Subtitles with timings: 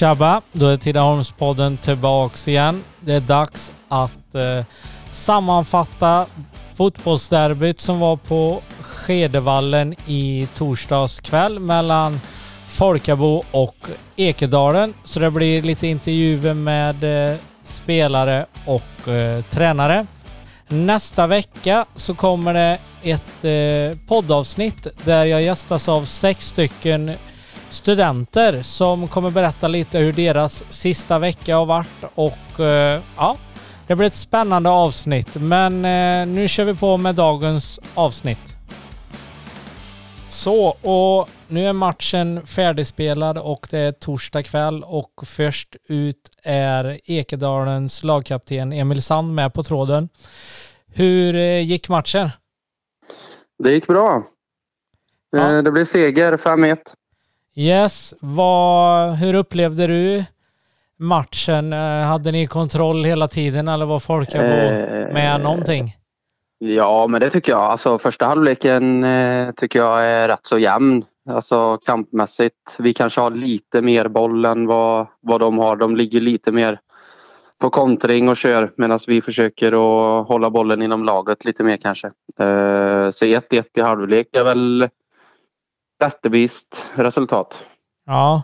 [0.00, 0.42] Tjabba!
[0.52, 2.84] Då är Tidaholmspodden tillbaks igen.
[3.00, 4.64] Det är dags att eh,
[5.10, 6.26] sammanfatta
[6.74, 12.20] fotbollsderbyt som var på Skedevallen i torsdags kväll mellan
[12.66, 13.76] Folkabo och
[14.16, 14.94] Ekedalen.
[15.04, 20.06] Så det blir lite intervjuer med eh, spelare och eh, tränare.
[20.68, 27.16] Nästa vecka så kommer det ett eh, poddavsnitt där jag gästas av sex stycken
[27.70, 33.36] studenter som kommer berätta lite hur deras sista vecka har varit och eh, ja,
[33.86, 35.34] det blir ett spännande avsnitt.
[35.34, 38.56] Men eh, nu kör vi på med dagens avsnitt.
[40.28, 47.00] Så, och nu är matchen färdigspelad och det är torsdag kväll och först ut är
[47.04, 50.08] Ekedalens lagkapten Emil Sand med på tråden.
[50.86, 52.28] Hur eh, gick matchen?
[53.58, 54.22] Det gick bra.
[55.30, 55.62] Ja.
[55.62, 56.76] Det blev seger 5-1.
[57.54, 60.24] Yes, vad, hur upplevde du
[60.98, 61.72] matchen?
[61.72, 65.96] Eh, Hade ni kontroll hela tiden eller var Folkabo Eh, med någonting?
[66.58, 67.60] Ja, men det tycker jag.
[67.60, 71.04] Alltså, första halvleken eh, tycker jag är rätt så jämn.
[71.30, 72.76] Alltså kampmässigt.
[72.78, 75.76] Vi kanske har lite mer boll än vad, vad de har.
[75.76, 76.80] De ligger lite mer
[77.58, 82.06] på kontring och kör medan vi försöker att hålla bollen inom laget lite mer kanske.
[82.38, 84.88] Eh, så 1-1 i halvlek är väl
[86.00, 87.64] rättvist resultat.
[88.06, 88.42] Ja.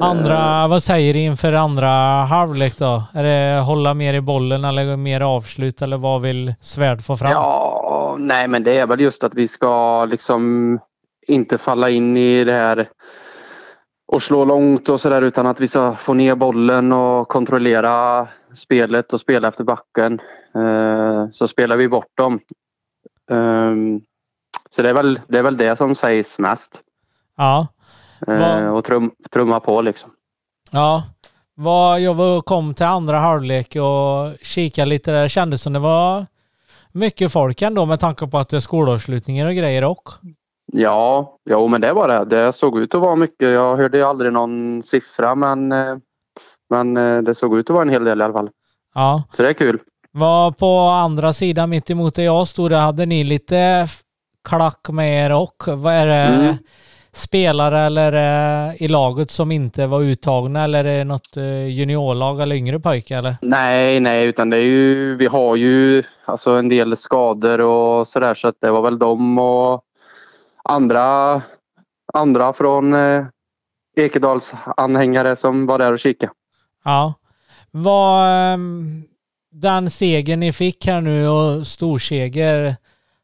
[0.00, 0.68] Andra, Eh.
[0.68, 1.88] vad säger du inför andra
[2.24, 3.02] halvlek då?
[3.14, 7.30] Är det hålla mer i bollen eller mer avslut eller vad vill Svärd få fram?
[7.30, 10.78] Ja, nej men det är väl just att vi ska liksom
[11.26, 12.88] inte falla in i det här
[14.12, 19.12] och slå långt och sådär utan att vi ska få ner bollen och kontrollera spelet
[19.12, 20.20] och spela efter backen.
[20.54, 22.40] Eh, Så spelar vi bort dem.
[23.30, 24.00] Ehm,
[24.70, 26.80] Så det är väl det, är väl det som sägs mest.
[27.36, 27.66] Ja.
[28.26, 30.10] Eh, Vad- Och trum, trumma på liksom.
[30.70, 31.02] Ja.
[31.54, 35.22] Vad, jag var, kom till andra halvlek och kikade lite där.
[35.22, 36.26] Det kändes som det var
[36.92, 40.08] mycket folk ändå med tanke på att det är skolavslutningar och grejer och.
[40.72, 42.24] Ja, jo men det var det.
[42.24, 43.48] Det såg ut att vara mycket.
[43.50, 45.96] Jag hörde ju aldrig någon siffra men, eh,
[46.70, 48.50] men eh, det såg ut att vara en hel del i alla fall.
[48.94, 49.22] Ja.
[49.32, 49.78] Så det är kul.
[50.12, 53.88] Var på andra sidan mitt emot där jag stod, där hade ni lite
[54.48, 56.14] klack med er och vad är det?
[56.14, 56.54] Mm.
[57.14, 62.40] Spelare eller eh, i laget som inte var uttagna eller är det något eh, juniorlag
[62.40, 63.36] eller yngre pojkar eller?
[63.42, 68.34] Nej, nej, utan det är ju, vi har ju alltså en del skador och sådär
[68.34, 69.84] så att det var väl de och
[70.64, 71.42] andra,
[72.12, 73.24] andra från eh,
[73.96, 76.32] Ekedals anhängare som var där och kikade.
[76.84, 77.14] Ja.
[77.70, 79.02] Vad ehm,
[79.52, 82.76] den segern ni fick här nu och storseger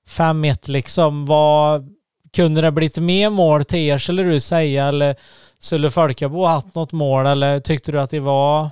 [0.09, 1.97] 5-1 liksom, vad
[2.33, 5.15] kunde det blivit mer mål till er skulle du säga eller
[5.59, 8.71] skulle Folkabo haft något mål eller tyckte du att det var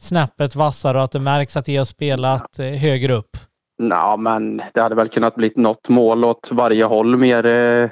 [0.00, 3.36] snäppet vassare och att det märks att de har spelat eh, högre upp?
[3.76, 7.90] Ja, men det hade väl kunnat bli något mål åt varje håll mer eh,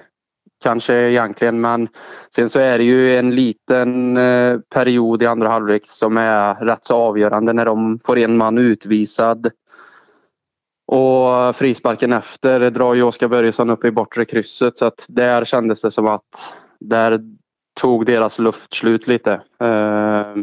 [0.62, 1.60] kanske egentligen.
[1.60, 1.88] Men
[2.34, 6.84] sen så är det ju en liten eh, period i andra halvlek som är rätt
[6.84, 9.50] så avgörande när de får en man utvisad.
[10.92, 15.82] Och frisparken efter drar ju Oskar Börjesson upp i bortre krysset så att där kändes
[15.82, 17.20] det som att där
[17.80, 19.32] tog deras luft slut lite.
[19.60, 20.34] Eh,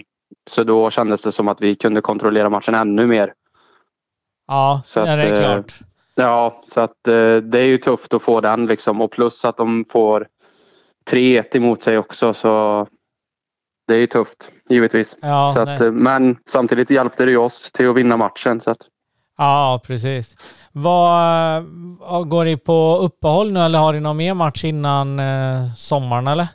[0.49, 3.33] så då kändes det som att vi kunde kontrollera matchen ännu mer.
[4.47, 5.79] Ja, Så ja, att, det är eh, klart.
[6.15, 9.57] Ja, så att eh, det är ju tufft att få den liksom och plus att
[9.57, 10.27] de får
[11.11, 12.87] 3-1 emot sig också så
[13.87, 15.17] det är ju tufft givetvis.
[15.21, 18.59] Ja, så att, men samtidigt hjälpte det ju oss till att vinna matchen.
[18.59, 18.87] Så att,
[19.37, 20.35] ja precis.
[20.71, 21.63] Vad,
[22.29, 26.47] går ni på uppehåll nu eller har ni någon mer match innan eh, sommaren eller?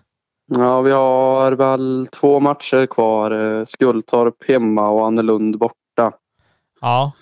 [0.52, 3.30] ja, vi har väl två matcher kvar.
[3.30, 6.12] eh, Skultorp hemma och Annelund borta.
[6.80, 7.12] Ja,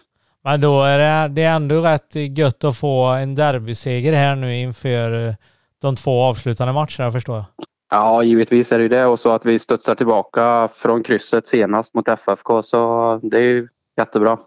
[0.44, 4.56] men då är det, det är ändå rätt gött att få en derbyseger här nu
[4.56, 5.34] inför eh,
[5.82, 7.44] de två avslutande matcherna förstår jag.
[7.91, 11.94] Ja, givetvis är det ju det och så att vi studsar tillbaka från krysset senast
[11.94, 13.68] mot FFK så det är ju
[13.98, 14.38] jättebra.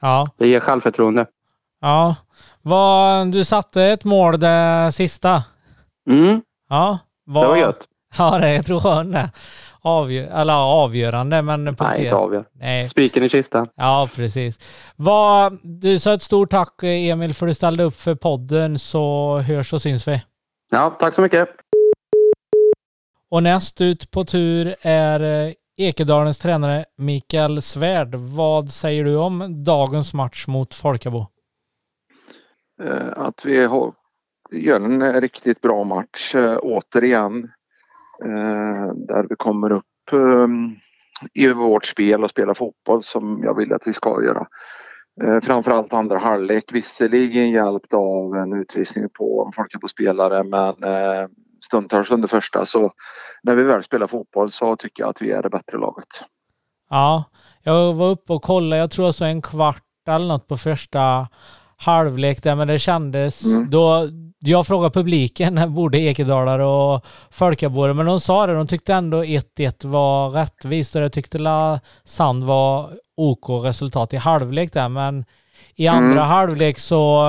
[0.00, 1.26] Ja, Det ger självförtroende.
[1.80, 2.16] ja.
[2.62, 5.42] Vad, du satte ett mål det sista.
[6.10, 7.86] Mm, Ja, det var gött.
[8.18, 9.30] Ja, det jag tror jag det.
[9.82, 12.44] Avgör, eller avgörande, men Nej, punkter- inte avgör.
[12.52, 13.66] Nej, Spiken i kistan.
[13.76, 14.58] Ja, precis.
[14.96, 19.38] Vad, du sa ett stort tack Emil för att du ställde upp för podden så
[19.38, 20.22] hörs och syns vi.
[20.70, 21.48] Ja, tack så mycket.
[23.30, 28.14] Och näst ut på tur är Ekedalens tränare Mikael Svärd.
[28.14, 31.26] Vad säger du om dagens match mot Folkabo?
[32.82, 33.92] Eh, att vi har,
[34.50, 37.50] gör en eh, riktigt bra match eh, återigen.
[38.94, 40.76] Där vi kommer upp ehm,
[41.34, 44.46] i vårt spel och spelar fotboll som jag vill att vi ska göra.
[45.42, 50.74] Framförallt andra halvlek, visserligen hjälpt av en utvisning på en folkfotbollsspelare men
[51.64, 52.92] stundtals under första så
[53.42, 56.24] när vi väl spelar fotboll så tycker jag att vi är det bättre laget.
[56.90, 57.24] Ja,
[57.62, 61.28] jag var uppe och kollade, jag tror jag så en kvart eller något på första
[61.76, 63.70] halvlek där, men det kändes mm.
[63.70, 64.08] då,
[64.38, 69.86] jag frågade publiken, både Ekedalare och Folkabore, men de sa det, de tyckte ändå 1-1
[69.86, 75.24] var rättvist och det tyckte La Sand var OK resultat i halvlek där, men
[75.74, 76.24] i andra mm.
[76.24, 77.24] halvlek så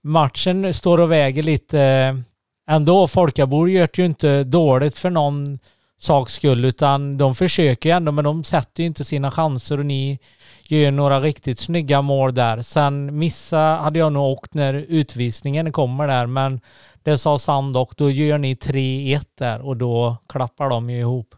[0.00, 2.16] matchen står och väger lite
[2.66, 3.06] ändå.
[3.08, 5.58] Folkabor gör det ju inte dåligt för någon
[5.98, 9.86] saks skull, utan de försöker ju ändå, men de sätter ju inte sina chanser och
[9.86, 10.18] ni
[10.64, 12.62] gör några riktigt snygga mål där.
[12.62, 16.60] Sen missa hade jag nog åkt när utvisningen kommer där, men
[17.02, 21.34] det sa Sand och då gör ni 3-1 där och då klappar de ju ihop.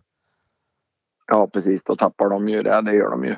[1.29, 3.37] Ja precis, då tappar de ju det, det gör de ju.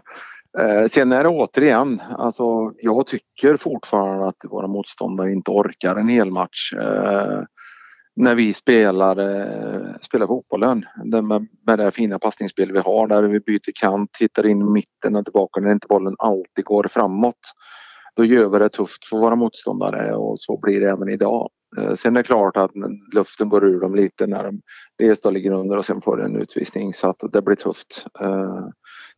[0.58, 6.08] Eh, sen är det återigen, alltså jag tycker fortfarande att våra motståndare inte orkar en
[6.08, 6.72] hel match.
[6.72, 7.42] Eh,
[8.18, 13.40] när vi spelar, eh, spelar fotbollen med, med det fina passningsspel vi har där vi
[13.40, 17.34] byter kant, hittar in i mitten och tillbaka när inte bollen alltid går framåt.
[18.16, 21.50] Då gör vi det tufft för våra motståndare och så blir det även idag.
[21.78, 22.70] Eh, sen är det klart att
[23.14, 24.60] luften går ur dem lite när de
[24.98, 28.06] dels då ligger under och sen får en utvisning så att det blir tufft.
[28.20, 28.66] Eh,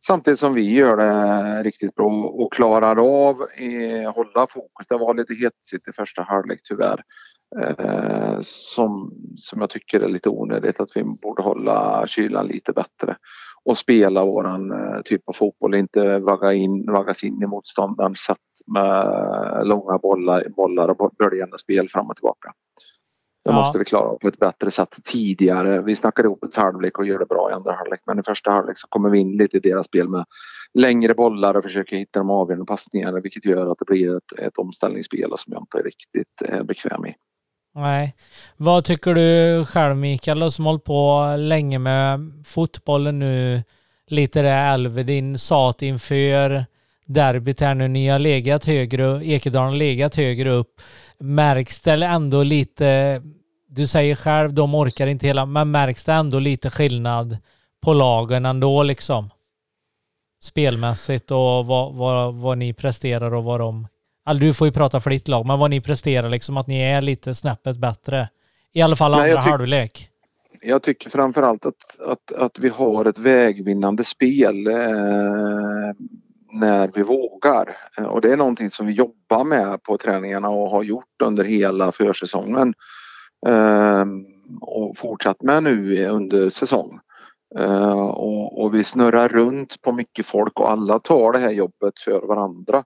[0.05, 4.87] samtidigt som vi gör det riktigt bra och klarar av att hålla fokus.
[4.89, 7.03] Det var lite hetsigt i första halvlek tyvärr.
[7.59, 13.15] Eh, som, som jag tycker är lite onödigt att vi borde hålla kylan lite bättre
[13.63, 18.37] och spela våran eh, typ av fotboll, inte vagga in, vaggas in i motståndaren satt
[18.67, 22.53] med långa bollar, bollar och böljande spel fram och tillbaka.
[23.45, 23.55] Det ja.
[23.55, 25.81] måste vi klara på ett bättre sätt tidigare.
[25.81, 28.51] Vi snackar ihop ett halvlek och gör det bra i andra halvlek men i första
[28.51, 30.25] halvlek så kommer vi in lite i deras spel med
[30.73, 34.57] längre bollar och försöker hitta de avgörande passningarna vilket gör att det blir ett, ett
[34.57, 37.15] omställningsspel som jag inte är riktigt eh, bekväm i.
[37.75, 38.15] Nej.
[38.57, 43.63] Vad tycker du själv Mikael, som hållit på länge med fotbollen nu,
[44.07, 46.65] lite det Elvedin sa att inför
[47.05, 50.81] derbyt här nu, ni har legat högre, Ekedalen har legat högre upp.
[51.17, 53.21] Märks det ändå lite,
[53.67, 57.37] du säger själv, de orkar inte hela, men märks det ändå lite skillnad
[57.81, 59.29] på lagen ändå liksom?
[60.43, 63.87] Spelmässigt och vad, vad, vad ni presterar och vad de
[64.23, 66.81] Alltså, du får ju prata för ditt lag, men vad ni presterar, liksom att ni
[66.81, 68.29] är lite snäppet bättre.
[68.73, 70.07] I alla fall andra Nej, halvlek.
[70.61, 74.73] Jag tycker framförallt att, att, att vi har ett vägvinnande spel eh,
[76.51, 77.77] när vi vågar.
[78.09, 81.91] Och det är någonting som vi jobbar med på träningarna och har gjort under hela
[81.91, 82.73] försäsongen.
[83.47, 84.05] Eh,
[84.61, 86.99] och fortsatt med nu under säsong.
[87.59, 91.99] Uh, och, och, vi snurrar runt på mycket folk och alla tar det här jobbet
[91.99, 92.83] för varandra.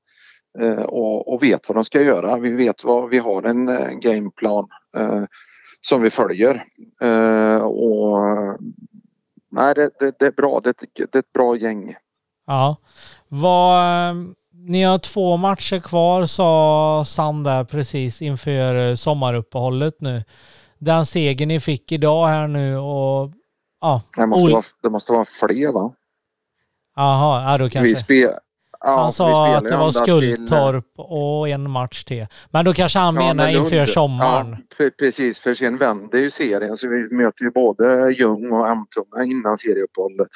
[0.60, 2.38] Eh, och, och, vet vad de ska göra.
[2.38, 4.68] Vi vet vad vi har en, eh, gameplan
[4.98, 5.24] eh,
[5.82, 6.66] som vi följer.
[7.64, 8.20] Och
[9.52, 10.62] nej, det, det, det, är bra.
[10.64, 11.96] Det, det är ett bra gäng.
[12.48, 12.76] Ja.
[13.28, 14.16] Vad,
[14.52, 20.24] ni har två matcher kvar sa Sand där precis inför sommaruppehållet nu.
[20.78, 23.32] Den seger ni fick idag här nu och
[23.82, 24.02] ja.
[24.18, 25.94] Det måste, vara, det måste vara fler va?
[26.96, 27.90] Jaha, ja då kanske.
[27.90, 28.34] Vi, spel,
[28.86, 31.04] Ja, han sa att det var Skultorp till...
[31.04, 32.28] och en match till.
[32.52, 34.58] Men då kanske han ja, menar inför sommaren.
[34.78, 39.24] Ja, precis, för sen vänder ju serien så vi möter ju både Ljung och Emtunga
[39.24, 40.30] innan serieuppehållet.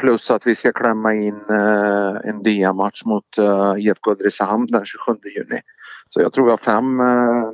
[0.00, 5.18] Plus att vi ska klämma in uh, en DM-match mot uh, IFK Ulricehamn den 27
[5.36, 5.60] juni.
[6.10, 7.52] Så jag tror vi har fem uh,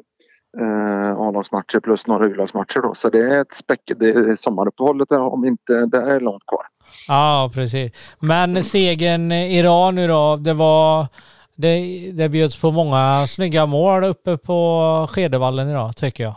[0.61, 2.95] uh, A-lagsmatcher plus några U-lagsmatcher då.
[2.95, 6.67] Så det är ett späck, det är sommaruppehållet om inte det är långt kvar.
[7.09, 7.93] Ja, precis.
[8.21, 11.07] Men segern Iran nu då, det var...
[11.55, 16.35] Det, det bjöds på många snygga mål uppe på Skedevallen idag, tycker jag.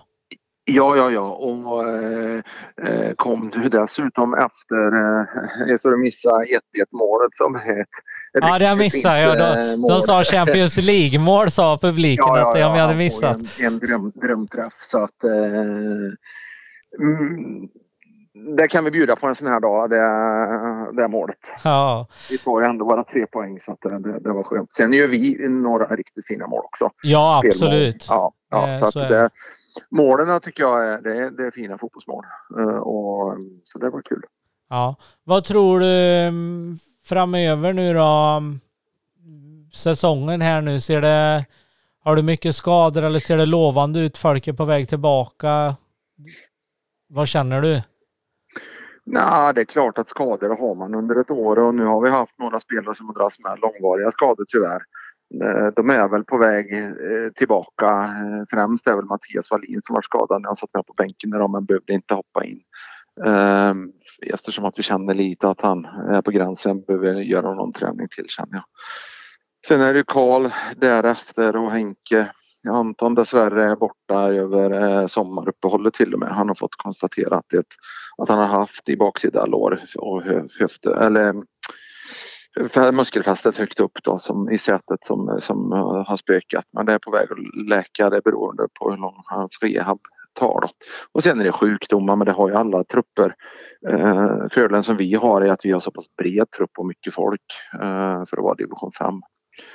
[0.65, 1.21] Ja, ja, ja.
[1.21, 2.41] Och eh,
[2.83, 4.85] eh kom du dessutom efter
[5.71, 6.59] eh, så du missade 1-1
[6.91, 7.85] målet som är
[8.33, 9.37] Ja, det missade jag.
[9.37, 13.37] De, eh, de sa Champions League-mål sa publiken ja, ja, att jag hade missat.
[13.59, 14.73] En, en dröm, drömträff.
[14.91, 15.31] Så att, eh,
[16.99, 17.69] mm,
[18.35, 21.53] det kan vi bjuda på en sån här dag, det, det målet.
[21.63, 22.07] Ja.
[22.29, 24.73] Vi får ju ändå bara tre poäng så att det, det var skönt.
[24.73, 26.89] Sen gör vi några riktigt fina mål också.
[27.01, 28.05] Ja, absolut.
[28.09, 29.29] Ja, ja, eh, så, så att det,
[29.89, 32.25] målen tycker jag är, det, det är fina fotbollsmål.
[32.59, 34.21] Uh, och, så det var kul.
[34.69, 34.95] Ja.
[35.23, 35.87] Vad tror du
[36.27, 38.41] mm, framöver nu då?
[39.73, 41.45] Säsongen här nu, ser det...
[42.03, 44.17] Har du mycket skador eller ser det lovande ut?
[44.17, 45.75] Folk är på väg tillbaka.
[47.07, 47.81] Vad känner du?
[49.05, 52.09] Nej, det är klart att skador har man under ett år och nu har vi
[52.09, 54.81] haft några spelare som har dragits med långvariga skador tyvärr.
[55.43, 57.85] Eh, de är väl på väg eh, tillbaka.
[57.85, 61.29] Eh, främst är väl Mattias Wallin som var skadad när han satt med på bänken
[61.29, 62.59] idag men behövde inte hoppa in.
[63.25, 63.91] Ehm,
[64.33, 68.25] eftersom att vi känner lite att han är på gränsen behöver göra någon träning till
[68.27, 68.63] känner jag.
[69.67, 72.31] Sen är det Karl därefter och Henke.
[72.67, 76.29] Anton dessvärre är borta över eh, sommaruppehållet till och med.
[76.29, 77.65] Han har fått konstaterat det,
[78.17, 80.21] att han har haft i baksida lår och
[80.59, 81.33] höft, eller
[82.91, 86.65] muskelfästet högt upp då som i sätet som, som eh, har spökat.
[86.73, 89.99] Men det är på väg att läka det beroende på hur lång hans rehab
[90.33, 90.61] tar.
[90.61, 90.69] Då.
[91.11, 93.35] Och sen är det sjukdomar men det har ju alla trupper.
[93.89, 97.13] Eh, fördelen som vi har är att vi har så pass bred trupp och mycket
[97.13, 97.41] folk
[97.73, 99.13] eh, för att vara division 5.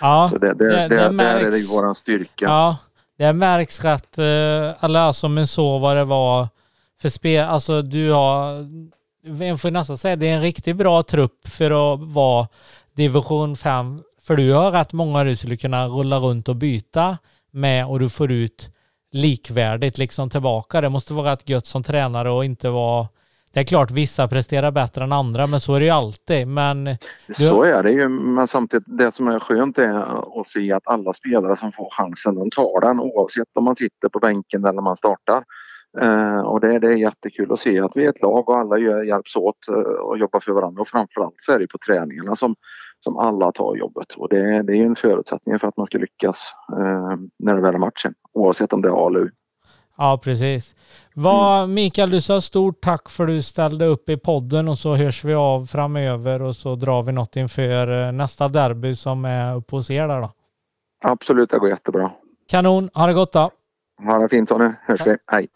[0.00, 2.44] Ja, så det, det, det, det märks, där är det våran styrka.
[2.44, 2.76] Ja,
[3.18, 6.48] det märks rätt, eh, alla som en så vad det var
[7.00, 8.66] för spel, alltså du har
[9.40, 12.48] en får nästan säga det är en riktigt bra trupp för att vara
[12.96, 14.02] division 5.
[14.22, 17.18] För du har rätt många du skulle kunna rulla runt och byta
[17.50, 18.70] med och du får ut
[19.12, 20.80] likvärdigt liksom tillbaka.
[20.80, 23.08] Det måste vara rätt gött som tränare och inte vara
[23.52, 26.48] det är klart vissa presterar bättre än andra men så är det ju alltid.
[26.48, 26.84] Men
[27.26, 27.34] du...
[27.34, 31.12] Så är det ju men samtidigt det som är skönt är att se att alla
[31.12, 34.96] spelare som får chansen de tar den oavsett om man sitter på bänken eller man
[34.96, 35.44] startar.
[36.00, 38.78] Eh, och det, det, är jättekul att se att vi är ett lag och alla
[38.78, 42.36] gör, hjälps åt eh, och jobbar för varandra och framförallt så är det på träningarna
[42.36, 42.54] som,
[43.00, 46.52] som alla tar jobbet och det, det är en förutsättning för att man ska lyckas
[46.72, 49.30] eh, när det väl är matchen oavsett om det är A eller U.
[50.00, 50.74] Ja, precis.
[51.14, 51.68] Vad.
[51.68, 55.24] Mikael, du sa stort tack för att du ställde upp i podden och så hörs
[55.24, 59.76] vi av framöver och så drar vi något inför eh, nästa derby som är uppe
[59.76, 60.30] hos er där då.
[61.04, 62.10] Absolut, det går jättebra.
[62.48, 63.50] Kanon, ha det gott då.
[64.06, 65.16] Ha det fint Tony, hörs vi.
[65.32, 65.46] Hej.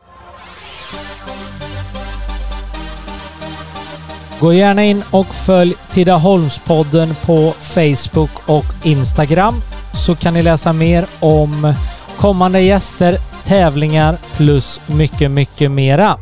[4.41, 9.55] Gå gärna in och följ Tidaholmspodden på Facebook och Instagram
[9.95, 11.75] så kan ni läsa mer om
[12.19, 16.19] kommande gäster, tävlingar plus mycket, mycket mera.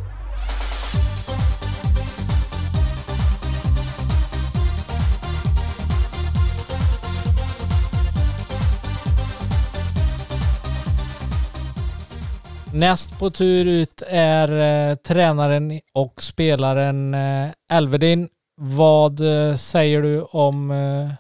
[12.75, 14.49] Näst på tur ut är
[14.91, 18.29] eh, tränaren och spelaren eh, Elvedin.
[18.57, 21.11] Vad eh, säger du om eh,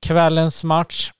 [0.00, 1.12] kvällens match?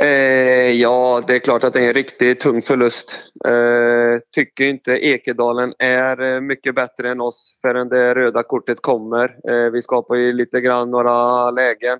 [0.00, 3.24] Eh, ja, det är klart att det är en riktigt tung förlust.
[3.44, 9.36] Eh, tycker inte Ekedalen är eh, mycket bättre än oss förrän det röda kortet kommer.
[9.50, 11.98] Eh, vi skapar ju lite grann några lägen.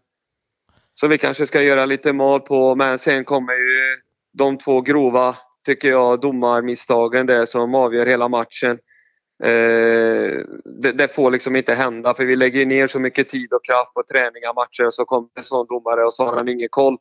[0.95, 3.97] Så vi kanske ska göra lite mål på, men sen kommer ju
[4.33, 8.79] de två grova tycker jag, domarmisstagen där som avgör hela matchen.
[9.43, 13.65] Eh, det, det, får liksom inte hända för vi lägger ner så mycket tid och
[13.65, 16.69] kraft på träningar, matcher och så kommer en sån domare och så har han ingen
[16.69, 16.99] koll.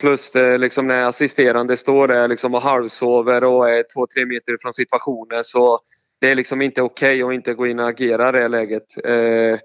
[0.00, 4.56] Plus det, liksom när assisterande står där liksom och halvsover och är två, tre meter
[4.60, 5.80] från situationen så
[6.20, 9.04] det är liksom inte okej okay att inte gå in och agera i det läget.
[9.04, 9.58] Eh,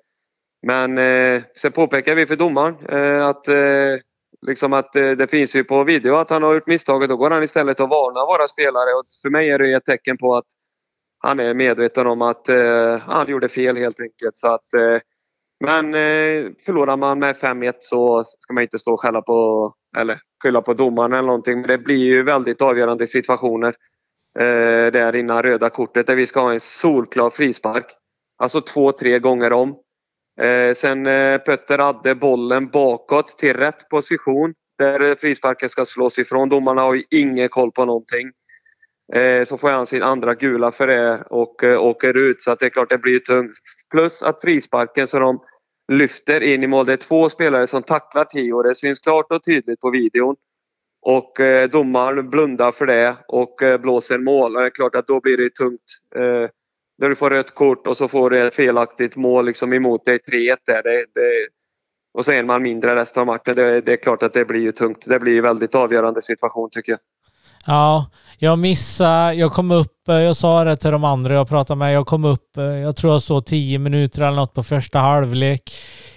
[0.68, 4.00] men eh, sen påpekar vi för domaren eh, att eh,
[4.48, 7.10] Liksom att eh, det finns ju på video att han har gjort misstaget.
[7.10, 8.94] Då går han istället och varnar våra spelare.
[8.94, 10.46] Och för mig är det ett tecken på att
[11.20, 14.38] han är medveten om att eh, han gjorde fel helt enkelt.
[14.38, 15.00] Så att, eh,
[15.60, 20.20] men eh, förlorar man med 5-1 så ska man inte stå och skälla på eller
[20.44, 21.60] skylla på domaren eller någonting.
[21.60, 23.76] Men det blir ju väldigt avgörande situationer
[24.40, 27.86] eh, där innan röda kortet där vi ska ha en solklar frispark.
[28.38, 29.76] Alltså två, tre gånger om.
[30.42, 36.20] Eh, sen eh, Pötter hade bollen bakåt till rätt position där eh, frisparken ska slås
[36.20, 36.50] ifrån.
[36.50, 38.32] Domarna har ju ingen koll på någonting.
[39.14, 42.60] Eh, så får han sin andra gula för det och eh, åker ut så att
[42.60, 43.58] det är klart det blir tungt.
[43.92, 45.40] Plus att frisparken så de
[45.92, 46.86] lyfter in i mål.
[46.86, 48.64] Det är två spelare som tacklar Tio.
[48.64, 50.36] Det syns klart och tydligt på videon.
[51.02, 54.56] Och eh, domaren blundar för det och eh, blåser mål.
[54.56, 55.82] Och det är klart att då blir det tungt.
[56.16, 56.50] Eh,
[56.98, 60.58] du får rött kort och så får du ett felaktigt mål liksom emot dig 3-1
[60.66, 60.84] där.
[60.84, 61.48] Det, det,
[62.14, 63.56] och så är man mindre resten av matchen.
[63.56, 65.06] Det, det, är klart att det blir ju tungt.
[65.06, 67.00] Det blir ju väldigt avgörande situation tycker jag.
[67.68, 68.06] Ja,
[68.38, 71.94] jag missade, jag kom upp, eh, jag sa det till de andra jag pratade med,
[71.94, 75.72] jag kom upp, eh, jag tror jag såg tio minuter eller något på första halvlek.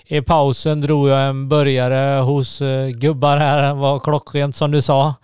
[0.06, 5.14] I pausen drog jag en börjare hos eh, gubbar här, var klockrent som du sa.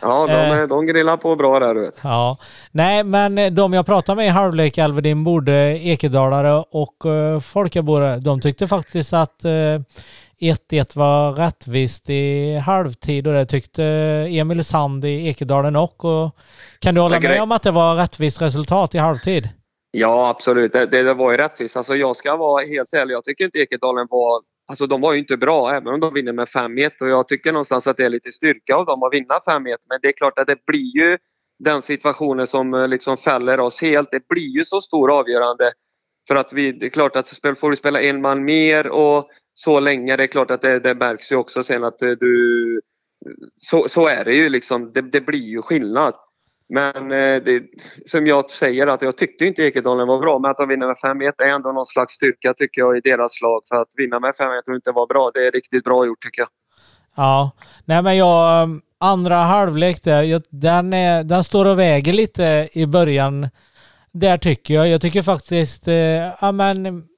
[0.00, 1.94] Ja, de, eh, de grillar på bra där du vet.
[2.02, 2.36] Ja.
[2.70, 8.40] Nej, men de jag pratade med i halvlek, Alvedin, både Ekedalare och uh, Folkabore, de
[8.40, 9.80] tyckte faktiskt att eh,
[10.40, 13.84] 1-1 var rättvist i halvtid och det tyckte
[14.30, 16.36] Emil Sand i Ekedalen och, och
[16.78, 19.48] Kan du hålla med om att det var rättvist resultat i halvtid?
[19.90, 20.72] Ja, absolut.
[20.72, 21.76] Det, det, det var ju rättvist.
[21.76, 23.14] Alltså, jag ska vara helt ärlig.
[23.14, 24.42] Jag tycker inte Ekedalen var...
[24.68, 27.52] Alltså de var ju inte bra även om de vinner med 5-1 och jag tycker
[27.52, 29.62] någonstans att det är lite styrka av dem att vinna 5-1.
[29.88, 31.18] Men det är klart att det blir ju
[31.58, 34.10] den situationen som eh, liksom fäller oss helt.
[34.10, 35.72] Det blir ju så stor avgörande.
[36.28, 37.28] För att vi, det är klart att
[37.60, 39.28] får du spela en man mer och
[39.64, 42.80] så länge, det är klart att det, det märks ju också sen att eh, du...
[43.56, 44.92] Så, så är det ju liksom.
[44.92, 46.14] Det, det blir ju skillnad.
[46.68, 47.62] Men eh, det,
[48.06, 50.96] som jag säger att jag tyckte inte Ekedalen var bra men att de vinner med
[50.96, 53.62] 5-1 är ändå någon slags styrka tycker jag i deras lag.
[53.68, 56.42] För att vinna med 5-1 och inte vara bra, det är riktigt bra gjort tycker
[56.42, 56.48] jag.
[57.16, 57.50] Ja,
[57.84, 62.86] nej men jag, mm, andra halvlek där, den, är, den står och väger lite i
[62.86, 63.48] början.
[64.12, 64.88] Där tycker jag.
[64.88, 67.09] Jag tycker faktiskt, eh, men,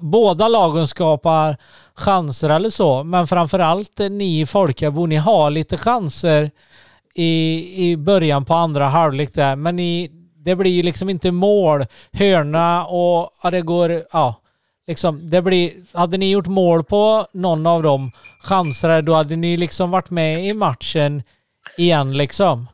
[0.00, 1.56] båda lagen skapar
[1.94, 3.04] chanser eller så.
[3.04, 6.50] Men framförallt ni i Folkabo, ni har lite chanser
[7.14, 9.56] i, i början på andra halvlek där.
[9.56, 11.84] Men ni, det blir ju liksom inte mål.
[12.12, 14.34] Hörna och ja, det går, ja.
[14.86, 19.56] Liksom, det blir, hade ni gjort mål på någon av de chanserna då hade ni
[19.56, 21.22] liksom varit med i matchen
[21.76, 22.66] igen liksom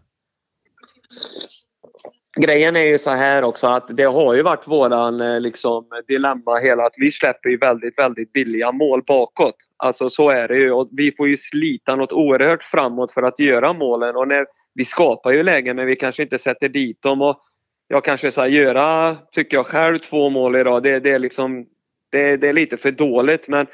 [2.36, 6.56] grejen är ju så här också att det har ju varit våran eh, liksom, dilemma
[6.56, 9.56] hela att vi släpper ju väldigt, väldigt billiga mål bakåt.
[9.76, 13.38] Alltså så är det ju och vi får ju slita något oerhört framåt för att
[13.38, 17.22] göra målen och när, vi skapar ju lägen men vi kanske inte sätter dit dem
[17.22, 17.40] och
[17.88, 20.82] jag kanske så här, göra, tycker jag själv, två mål idag.
[20.82, 21.66] Det, det är liksom
[22.10, 23.66] det, det, är lite för dåligt men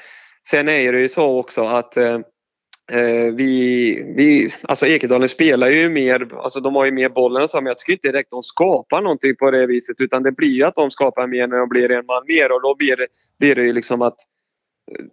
[0.50, 2.19] sen är det ju så också att Eh,
[2.92, 7.50] Eh, vi, vi, alltså Ekedalen spelar ju mer, alltså de har ju mer bollen och
[7.50, 10.49] så, men jag tycker inte direkt de skapar någonting på det viset utan det blir
[10.49, 13.06] ju att de skapar mer när de blir en man mer och då blir det,
[13.38, 14.16] blir det ju liksom att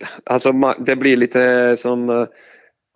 [0.01, 2.25] eh, Alltså det blir lite som eh,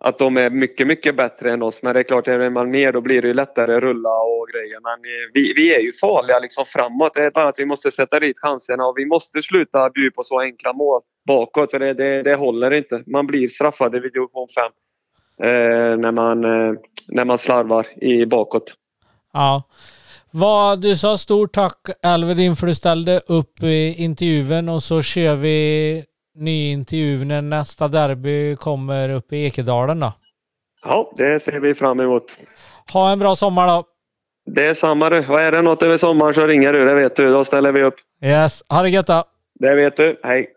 [0.04, 1.82] att de är mycket, mycket bättre än oss.
[1.82, 4.80] Men det är klart, är man mer då blir det ju lättare rulla och grejer.
[4.82, 7.14] Men eh, vi, vi är ju farliga liksom framåt.
[7.14, 10.22] Det är bara att vi måste sätta dit chanserna och vi måste sluta bjuda på
[10.22, 11.70] så enkla mål bakåt.
[11.70, 13.02] För det, det, det håller inte.
[13.06, 14.48] Man blir straffad i division
[15.38, 16.74] 5 eh, när, man, eh,
[17.08, 18.74] när man slarvar i bakåt.
[19.32, 19.62] Ja.
[20.30, 25.02] Vad, du sa stort tack Elvedin för att du ställde upp i intervjun och så
[25.02, 30.12] kör vi ny intervju när nästa derby kommer upp i Ekedalen då.
[30.84, 32.38] Ja, det ser vi fram emot.
[32.92, 33.84] Ha en bra sommar då.
[34.46, 35.18] Det är samma du.
[35.28, 37.30] Och är det något över sommaren så ringer du, det vet du.
[37.30, 37.94] Då ställer vi upp.
[38.22, 39.24] Yes, ha det gött då.
[39.54, 40.20] Det vet du.
[40.22, 40.48] Hej.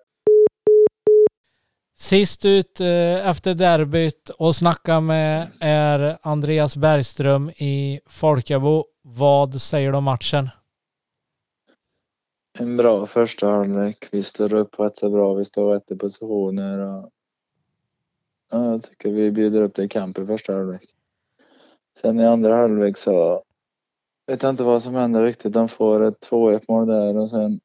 [1.98, 8.86] Sist ut eh, efter derbyt och snacka med är Andreas Bergström i Folkabo.
[9.04, 10.50] Vad säger du om matchen?
[12.58, 14.08] En bra första halvlek.
[14.12, 15.34] Vi står upp rätt så bra.
[15.34, 16.80] Vi står rätt i positioner.
[16.80, 17.10] Och...
[18.52, 20.96] Ja, jag tycker vi bjuder upp det i kamp i första halvlek.
[22.02, 23.44] Sen i andra halvlek så
[24.28, 25.54] vet jag inte vad som händer riktigt.
[25.54, 27.60] De får ett 2-1 mål där och sen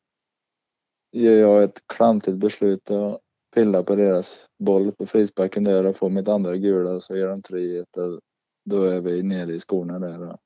[1.13, 3.19] gör jag ett klantigt beslut och
[3.55, 7.29] pillar på deras boll på frisparken där och får mitt andra gula och så gör
[7.29, 8.21] de 3-1
[8.65, 10.23] då är vi nere i skorna där.
[10.23, 10.39] Och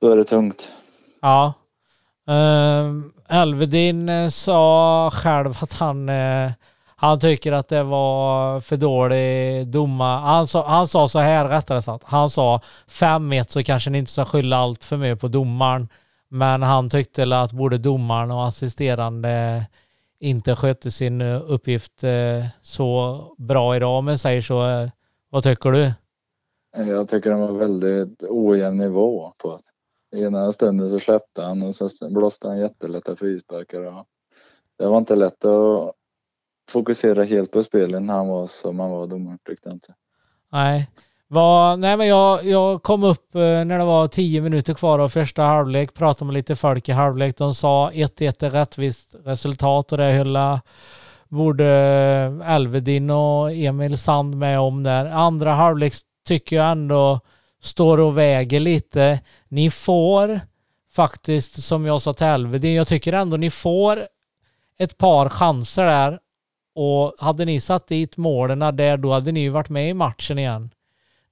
[0.00, 0.72] då är det tungt.
[1.20, 1.54] Ja.
[2.28, 6.50] Uh, Elvedin eh, sa själv att han, uh,
[6.96, 10.20] han tycker att det var för dålig domar.
[10.20, 12.04] Han sa, han sa så här rättare sagt.
[12.04, 15.88] Han sa 5-1 så kanske ni inte ska skylla allt för mycket på domaren.
[16.28, 19.64] Men han tyckte att både domaren och assisterande
[20.20, 22.04] inte skötte sin eh, uppgift
[22.62, 24.88] så bra idag om jag säger så.
[25.30, 25.92] Vad tycker du?
[26.76, 29.71] Jag tycker den var väldigt ojämn nivå på det.
[30.12, 34.04] Ena stunden så släppte han och sen blåste han jättelätta frisparkar.
[34.78, 35.94] Det var inte lätt att
[36.70, 39.94] fokusera helt på spelen när han var som han var domaren tyckte jag inte.
[40.52, 40.90] Nej.
[41.28, 45.08] Var, nej men jag, jag kom upp eh, när det var tio minuter kvar av
[45.08, 47.36] första halvlek, pratade med lite folk i halvlek.
[47.36, 50.36] De sa 1-1 är rättvist resultat och det höll
[51.28, 55.06] både eh, Elvedin och Emil Sand med om där.
[55.06, 55.94] Andra halvlek
[56.26, 57.20] tycker jag ändå
[57.62, 59.20] står och väger lite.
[59.48, 60.40] Ni får
[60.92, 64.02] faktiskt, som jag sa till Elvedin, jag tycker ändå ni får
[64.78, 66.18] ett par chanser där
[66.74, 70.70] och hade ni satt dit målen där, då hade ni varit med i matchen igen.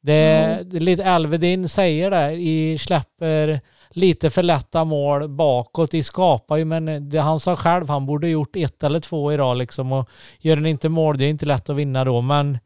[0.00, 0.68] Det, mm.
[0.70, 5.90] det lite Elvedin säger det, i släpper lite för lätta mål bakåt.
[5.90, 9.56] De skapar ju, men det, han sa själv, han borde gjort ett eller två idag
[9.56, 12.58] liksom och gör den inte mål, det är inte lätt att vinna då, men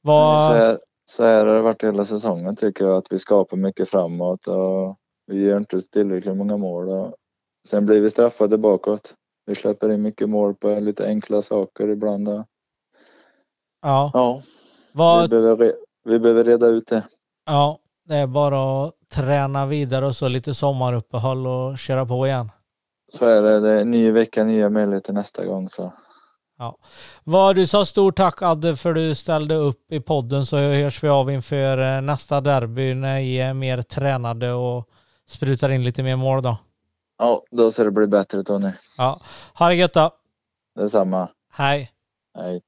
[0.00, 0.78] vad...
[1.10, 4.96] Så här har det varit hela säsongen tycker jag att vi skapar mycket framåt och
[5.26, 6.88] vi gör inte tillräckligt många mål.
[6.88, 7.14] Och
[7.68, 9.14] sen blir vi straffade bakåt.
[9.46, 12.28] Vi släpper in mycket mål på lite enkla saker ibland.
[12.28, 12.44] Och...
[13.82, 14.10] Ja.
[14.14, 14.42] ja.
[14.94, 15.22] Vad...
[15.22, 17.04] Vi, behöver, vi behöver reda ut det.
[17.46, 22.50] Ja, det är bara att träna vidare och så lite sommaruppehåll och köra på igen.
[23.12, 23.60] så är det.
[23.60, 25.68] Det är ny vecka, nya möjligheter nästa gång.
[25.68, 25.92] Så.
[27.24, 31.08] Vad du sa stort tack Adde för du ställde upp i podden så hörs vi
[31.08, 34.88] av inför eh, nästa derby när vi är mer tränade och
[35.28, 36.58] sprutar in lite mer mål då.
[37.18, 38.72] Ja, då ska det bli bättre Tony.
[38.98, 39.20] Ja,
[39.54, 40.10] ha det gött då.
[40.74, 41.28] Detsamma.
[41.52, 41.90] Hej.
[42.38, 42.62] Hej.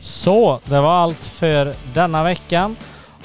[0.00, 2.76] Så, det var allt för denna veckan.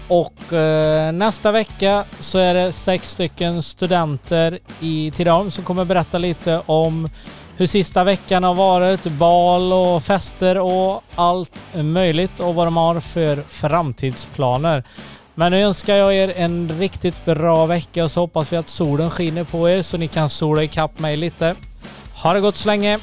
[0.10, 6.18] Och eh, nästa vecka så är det sex stycken studenter i Tidaholm som kommer berätta
[6.18, 7.10] lite om
[7.58, 13.00] hur sista veckan har varit, bal och fester och allt möjligt och vad de har
[13.00, 14.84] för framtidsplaner.
[15.36, 19.10] Men nu önskar jag er en riktigt bra vecka och så hoppas vi att solen
[19.10, 21.56] skiner på er så ni kan sola ikapp mig lite.
[22.14, 23.00] Ha det gott så länge!